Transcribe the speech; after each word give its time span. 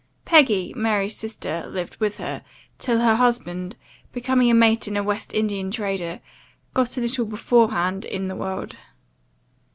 Peggy, 0.25 0.73
Mary's 0.75 1.15
sister, 1.15 1.67
lived 1.69 1.97
with 1.97 2.17
her, 2.17 2.43
till 2.79 3.01
her 3.01 3.17
husband, 3.17 3.75
becoming 4.11 4.49
a 4.49 4.53
mate 4.55 4.87
in 4.87 4.97
a 4.97 5.03
West 5.03 5.31
Indian 5.31 5.69
trader, 5.69 6.21
got 6.73 6.97
a 6.97 7.01
little 7.01 7.25
before 7.27 7.69
hand 7.69 8.03
in 8.05 8.27
the 8.27 8.35
world. 8.35 8.77